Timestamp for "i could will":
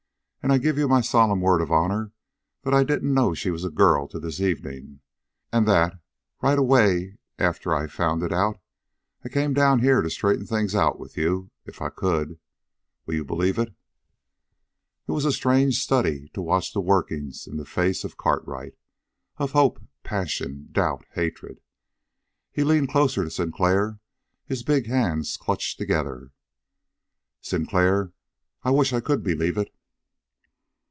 11.79-13.13